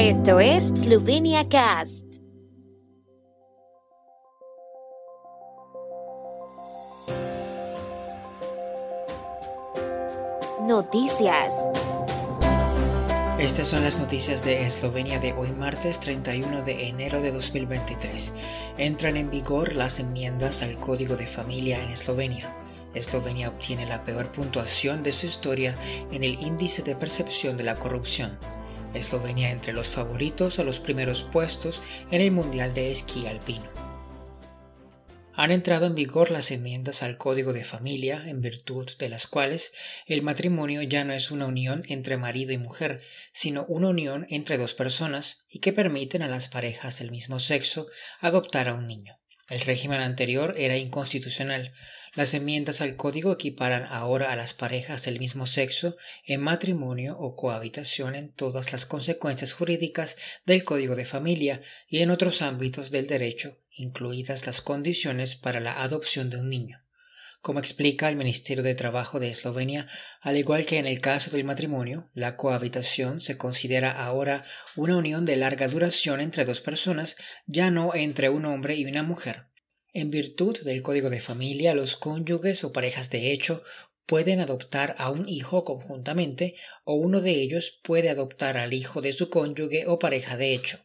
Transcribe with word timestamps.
Esto 0.00 0.38
es 0.38 0.68
Slovenia 0.68 1.48
Cast. 1.48 2.04
Noticias. 10.60 11.68
Estas 13.40 13.66
son 13.66 13.82
las 13.82 13.98
noticias 13.98 14.44
de 14.44 14.64
Eslovenia 14.64 15.18
de 15.18 15.32
hoy 15.32 15.50
martes 15.50 15.98
31 15.98 16.62
de 16.62 16.90
enero 16.90 17.20
de 17.20 17.32
2023. 17.32 18.34
Entran 18.78 19.16
en 19.16 19.30
vigor 19.30 19.74
las 19.74 19.98
enmiendas 19.98 20.62
al 20.62 20.78
Código 20.78 21.16
de 21.16 21.26
Familia 21.26 21.82
en 21.82 21.90
Eslovenia. 21.90 22.54
Eslovenia 22.94 23.48
obtiene 23.48 23.84
la 23.84 24.04
peor 24.04 24.30
puntuación 24.30 25.02
de 25.02 25.10
su 25.10 25.26
historia 25.26 25.74
en 26.12 26.22
el 26.22 26.34
índice 26.40 26.84
de 26.84 26.94
percepción 26.94 27.56
de 27.56 27.64
la 27.64 27.74
corrupción. 27.74 28.38
Eslovenia 28.94 29.50
entre 29.50 29.72
los 29.72 29.88
favoritos 29.88 30.58
a 30.58 30.64
los 30.64 30.80
primeros 30.80 31.22
puestos 31.22 31.82
en 32.10 32.20
el 32.20 32.30
Mundial 32.30 32.74
de 32.74 32.90
Esquí 32.90 33.26
Alpino. 33.26 33.70
Han 35.34 35.52
entrado 35.52 35.86
en 35.86 35.94
vigor 35.94 36.32
las 36.32 36.50
enmiendas 36.50 37.04
al 37.04 37.16
Código 37.16 37.52
de 37.52 37.62
Familia, 37.62 38.20
en 38.26 38.40
virtud 38.40 38.90
de 38.98 39.08
las 39.08 39.28
cuales 39.28 39.72
el 40.06 40.22
matrimonio 40.22 40.82
ya 40.82 41.04
no 41.04 41.12
es 41.12 41.30
una 41.30 41.46
unión 41.46 41.84
entre 41.88 42.16
marido 42.16 42.50
y 42.50 42.58
mujer, 42.58 43.00
sino 43.30 43.64
una 43.66 43.88
unión 43.88 44.26
entre 44.30 44.58
dos 44.58 44.74
personas 44.74 45.44
y 45.48 45.60
que 45.60 45.72
permiten 45.72 46.22
a 46.22 46.28
las 46.28 46.48
parejas 46.48 46.98
del 46.98 47.12
mismo 47.12 47.38
sexo 47.38 47.86
adoptar 48.18 48.66
a 48.66 48.74
un 48.74 48.88
niño. 48.88 49.17
El 49.48 49.60
régimen 49.60 50.02
anterior 50.02 50.54
era 50.58 50.76
inconstitucional. 50.76 51.72
Las 52.14 52.34
enmiendas 52.34 52.82
al 52.82 52.96
código 52.96 53.32
equiparan 53.32 53.84
ahora 53.84 54.30
a 54.30 54.36
las 54.36 54.52
parejas 54.52 55.04
del 55.04 55.18
mismo 55.18 55.46
sexo 55.46 55.96
en 56.26 56.42
matrimonio 56.42 57.16
o 57.18 57.34
cohabitación 57.34 58.14
en 58.14 58.30
todas 58.30 58.72
las 58.72 58.84
consecuencias 58.84 59.54
jurídicas 59.54 60.18
del 60.44 60.64
código 60.64 60.96
de 60.96 61.06
familia 61.06 61.62
y 61.88 62.00
en 62.00 62.10
otros 62.10 62.42
ámbitos 62.42 62.90
del 62.90 63.06
derecho, 63.06 63.58
incluidas 63.72 64.44
las 64.46 64.60
condiciones 64.60 65.34
para 65.34 65.60
la 65.60 65.82
adopción 65.82 66.28
de 66.28 66.40
un 66.40 66.50
niño. 66.50 66.87
Como 67.40 67.60
explica 67.60 68.08
el 68.08 68.16
Ministerio 68.16 68.62
de 68.62 68.74
Trabajo 68.74 69.20
de 69.20 69.30
Eslovenia, 69.30 69.86
al 70.20 70.36
igual 70.36 70.66
que 70.66 70.78
en 70.78 70.86
el 70.86 71.00
caso 71.00 71.30
del 71.30 71.44
matrimonio, 71.44 72.06
la 72.12 72.36
cohabitación 72.36 73.20
se 73.20 73.38
considera 73.38 73.90
ahora 73.90 74.44
una 74.76 74.96
unión 74.96 75.24
de 75.24 75.36
larga 75.36 75.68
duración 75.68 76.20
entre 76.20 76.44
dos 76.44 76.60
personas, 76.60 77.16
ya 77.46 77.70
no 77.70 77.94
entre 77.94 78.28
un 78.28 78.44
hombre 78.44 78.74
y 78.74 78.84
una 78.84 79.02
mujer. 79.02 79.46
En 79.94 80.10
virtud 80.10 80.58
del 80.64 80.82
Código 80.82 81.10
de 81.10 81.20
Familia, 81.20 81.74
los 81.74 81.96
cónyuges 81.96 82.64
o 82.64 82.72
parejas 82.72 83.08
de 83.10 83.32
hecho 83.32 83.62
pueden 84.08 84.40
adoptar 84.40 84.94
a 84.98 85.10
un 85.10 85.28
hijo 85.28 85.64
conjuntamente 85.64 86.54
o 86.84 86.94
uno 86.94 87.20
de 87.20 87.32
ellos 87.32 87.78
puede 87.82 88.08
adoptar 88.08 88.56
al 88.56 88.72
hijo 88.72 89.02
de 89.02 89.12
su 89.12 89.28
cónyuge 89.28 89.86
o 89.86 89.98
pareja 89.98 90.36
de 90.36 90.54
hecho. 90.54 90.78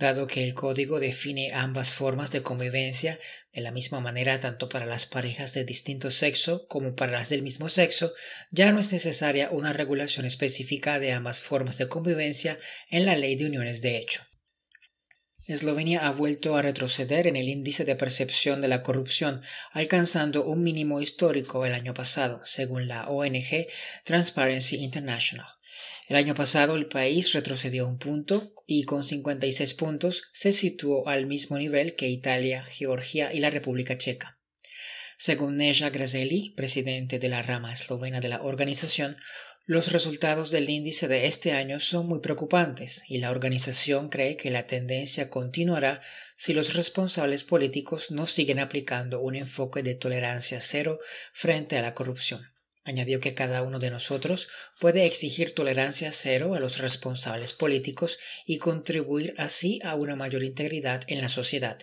Dado 0.00 0.26
que 0.26 0.42
el 0.44 0.54
código 0.54 0.98
define 0.98 1.52
ambas 1.52 1.92
formas 1.92 2.32
de 2.32 2.42
convivencia 2.42 3.20
de 3.52 3.60
la 3.60 3.70
misma 3.70 4.00
manera 4.00 4.40
tanto 4.40 4.70
para 4.70 4.86
las 4.86 5.04
parejas 5.04 5.52
de 5.52 5.64
distinto 5.64 6.10
sexo 6.10 6.66
como 6.68 6.96
para 6.96 7.12
las 7.12 7.28
del 7.28 7.42
mismo 7.42 7.68
sexo, 7.68 8.14
ya 8.50 8.72
no 8.72 8.80
es 8.80 8.92
necesaria 8.94 9.50
una 9.50 9.74
regulación 9.74 10.24
específica 10.24 10.98
de 11.00 11.12
ambas 11.12 11.42
formas 11.42 11.76
de 11.76 11.88
convivencia 11.88 12.58
en 12.88 13.04
la 13.04 13.14
ley 13.14 13.36
de 13.36 13.44
uniones 13.44 13.82
de 13.82 13.98
hecho. 13.98 14.22
Eslovenia 15.48 16.06
ha 16.06 16.12
vuelto 16.12 16.56
a 16.56 16.62
retroceder 16.62 17.26
en 17.26 17.36
el 17.36 17.50
índice 17.50 17.84
de 17.84 17.94
percepción 17.94 18.62
de 18.62 18.68
la 18.68 18.82
corrupción, 18.82 19.42
alcanzando 19.72 20.46
un 20.46 20.62
mínimo 20.62 21.02
histórico 21.02 21.66
el 21.66 21.74
año 21.74 21.92
pasado, 21.92 22.40
según 22.46 22.88
la 22.88 23.06
ONG 23.10 23.66
Transparency 24.04 24.76
International. 24.76 25.59
El 26.10 26.16
año 26.16 26.34
pasado 26.34 26.74
el 26.74 26.88
país 26.88 27.32
retrocedió 27.34 27.86
un 27.86 27.96
punto 27.96 28.52
y 28.66 28.82
con 28.82 29.04
56 29.04 29.74
puntos 29.74 30.24
se 30.32 30.52
situó 30.52 31.06
al 31.06 31.26
mismo 31.26 31.56
nivel 31.56 31.94
que 31.94 32.08
Italia, 32.08 32.64
Georgia 32.64 33.32
y 33.32 33.38
la 33.38 33.48
República 33.48 33.96
Checa. 33.96 34.36
Según 35.16 35.56
Neja 35.56 35.90
Grazeli, 35.90 36.52
presidente 36.56 37.20
de 37.20 37.28
la 37.28 37.42
rama 37.42 37.72
eslovena 37.72 38.20
de 38.20 38.28
la 38.28 38.42
organización, 38.42 39.16
los 39.66 39.92
resultados 39.92 40.50
del 40.50 40.68
índice 40.68 41.06
de 41.06 41.28
este 41.28 41.52
año 41.52 41.78
son 41.78 42.08
muy 42.08 42.18
preocupantes 42.18 43.04
y 43.06 43.18
la 43.18 43.30
organización 43.30 44.08
cree 44.08 44.36
que 44.36 44.50
la 44.50 44.66
tendencia 44.66 45.30
continuará 45.30 46.00
si 46.36 46.54
los 46.54 46.74
responsables 46.74 47.44
políticos 47.44 48.10
no 48.10 48.26
siguen 48.26 48.58
aplicando 48.58 49.20
un 49.20 49.36
enfoque 49.36 49.84
de 49.84 49.94
tolerancia 49.94 50.60
cero 50.60 50.98
frente 51.32 51.78
a 51.78 51.82
la 51.82 51.94
corrupción. 51.94 52.42
Añadió 52.84 53.20
que 53.20 53.34
cada 53.34 53.62
uno 53.62 53.78
de 53.78 53.90
nosotros 53.90 54.48
puede 54.78 55.04
exigir 55.04 55.54
tolerancia 55.54 56.12
cero 56.12 56.54
a 56.54 56.60
los 56.60 56.78
responsables 56.78 57.52
políticos 57.52 58.18
y 58.46 58.58
contribuir 58.58 59.34
así 59.36 59.80
a 59.84 59.94
una 59.94 60.16
mayor 60.16 60.44
integridad 60.44 61.02
en 61.06 61.20
la 61.20 61.28
sociedad. 61.28 61.78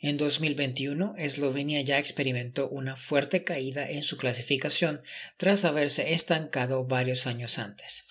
En 0.00 0.16
2021, 0.16 1.14
Eslovenia 1.18 1.82
ya 1.82 1.98
experimentó 1.98 2.68
una 2.70 2.96
fuerte 2.96 3.44
caída 3.44 3.90
en 3.90 4.02
su 4.02 4.16
clasificación 4.16 5.00
tras 5.36 5.66
haberse 5.66 6.14
estancado 6.14 6.84
varios 6.84 7.26
años 7.26 7.58
antes. 7.58 8.09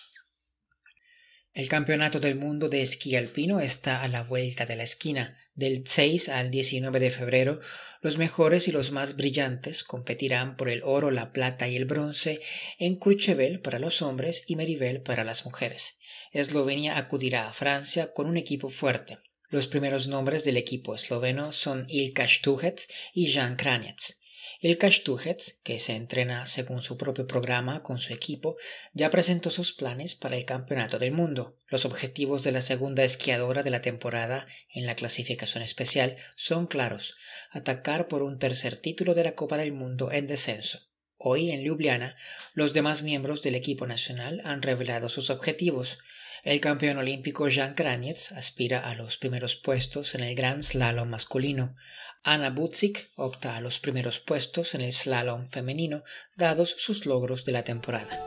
El 1.52 1.68
Campeonato 1.68 2.20
del 2.20 2.36
Mundo 2.36 2.68
de 2.68 2.80
Esquí 2.80 3.16
Alpino 3.16 3.58
está 3.58 4.04
a 4.04 4.08
la 4.08 4.22
vuelta 4.22 4.66
de 4.66 4.76
la 4.76 4.84
esquina. 4.84 5.36
Del 5.54 5.82
6 5.84 6.28
al 6.28 6.52
19 6.52 7.00
de 7.00 7.10
febrero, 7.10 7.58
los 8.02 8.18
mejores 8.18 8.68
y 8.68 8.72
los 8.72 8.92
más 8.92 9.16
brillantes 9.16 9.82
competirán 9.82 10.56
por 10.56 10.68
el 10.68 10.84
oro, 10.84 11.10
la 11.10 11.32
plata 11.32 11.66
y 11.66 11.74
el 11.74 11.86
bronce 11.86 12.40
en 12.78 12.94
Cruchevel 12.94 13.60
para 13.60 13.80
los 13.80 14.00
hombres 14.00 14.44
y 14.46 14.54
Merivel 14.54 15.02
para 15.02 15.24
las 15.24 15.44
mujeres. 15.44 15.98
Eslovenia 16.30 16.96
acudirá 16.96 17.48
a 17.48 17.52
Francia 17.52 18.12
con 18.12 18.26
un 18.26 18.36
equipo 18.36 18.68
fuerte. 18.68 19.18
Los 19.48 19.66
primeros 19.66 20.06
nombres 20.06 20.44
del 20.44 20.56
equipo 20.56 20.94
esloveno 20.94 21.50
son 21.50 21.84
Ilka 21.88 22.28
Stuhec 22.28 22.80
y 23.12 23.32
Jan 23.32 23.56
Kranjec. 23.56 24.19
El 24.62 24.76
Tuhetz, 24.76 25.60
que 25.62 25.78
se 25.78 25.96
entrena 25.96 26.44
según 26.44 26.82
su 26.82 26.98
propio 26.98 27.26
programa 27.26 27.82
con 27.82 27.98
su 27.98 28.12
equipo, 28.12 28.58
ya 28.92 29.10
presentó 29.10 29.48
sus 29.48 29.72
planes 29.72 30.14
para 30.14 30.36
el 30.36 30.44
Campeonato 30.44 30.98
del 30.98 31.12
Mundo. 31.12 31.56
Los 31.68 31.86
objetivos 31.86 32.42
de 32.44 32.52
la 32.52 32.60
segunda 32.60 33.02
esquiadora 33.02 33.62
de 33.62 33.70
la 33.70 33.80
temporada 33.80 34.46
en 34.74 34.84
la 34.84 34.96
clasificación 34.96 35.62
especial 35.62 36.14
son 36.36 36.66
claros: 36.66 37.16
atacar 37.52 38.06
por 38.06 38.22
un 38.22 38.38
tercer 38.38 38.76
título 38.76 39.14
de 39.14 39.24
la 39.24 39.34
Copa 39.34 39.56
del 39.56 39.72
Mundo 39.72 40.12
en 40.12 40.26
descenso. 40.26 40.90
Hoy 41.16 41.52
en 41.52 41.62
Ljubljana, 41.62 42.14
los 42.52 42.74
demás 42.74 43.02
miembros 43.02 43.40
del 43.40 43.54
equipo 43.54 43.86
nacional 43.86 44.42
han 44.44 44.60
revelado 44.60 45.08
sus 45.08 45.30
objetivos. 45.30 46.00
El 46.42 46.60
campeón 46.60 46.96
olímpico 46.96 47.48
Jan 47.50 47.74
Kranjec 47.74 48.32
aspira 48.36 48.88
a 48.88 48.94
los 48.94 49.18
primeros 49.18 49.56
puestos 49.56 50.14
en 50.14 50.22
el 50.22 50.34
Grand 50.34 50.62
Slalom 50.62 51.08
masculino. 51.08 51.76
Anna 52.22 52.50
Butzik 52.50 52.98
opta 53.16 53.56
a 53.56 53.60
los 53.60 53.78
primeros 53.78 54.20
puestos 54.20 54.74
en 54.74 54.82
el 54.82 54.92
slalom 54.92 55.48
femenino, 55.48 56.02
dados 56.36 56.74
sus 56.76 57.06
logros 57.06 57.44
de 57.44 57.52
la 57.52 57.62
temporada. 57.62 58.18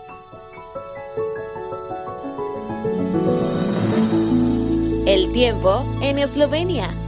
El 5.06 5.32
tiempo 5.32 5.86
en 6.02 6.18
Eslovenia. 6.18 7.03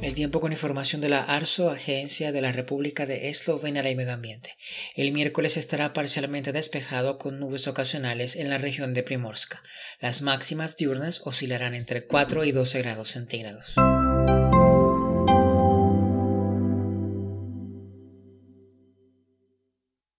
El 0.00 0.14
tiempo 0.14 0.40
con 0.40 0.52
información 0.52 1.00
de 1.00 1.08
la 1.08 1.22
ARSO, 1.22 1.70
Agencia 1.70 2.30
de 2.30 2.40
la 2.40 2.52
República 2.52 3.04
de 3.04 3.28
Eslovenia 3.30 3.82
del 3.82 3.96
Medio 3.96 4.12
Ambiente. 4.12 4.54
El 4.94 5.10
miércoles 5.10 5.56
estará 5.56 5.92
parcialmente 5.92 6.52
despejado 6.52 7.18
con 7.18 7.40
nubes 7.40 7.66
ocasionales 7.66 8.36
en 8.36 8.48
la 8.48 8.58
región 8.58 8.94
de 8.94 9.02
Primorska. 9.02 9.60
Las 10.00 10.22
máximas 10.22 10.76
diurnas 10.76 11.22
oscilarán 11.24 11.74
entre 11.74 12.06
4 12.06 12.44
y 12.44 12.52
12 12.52 12.82
grados 12.82 13.08
centígrados. 13.08 13.74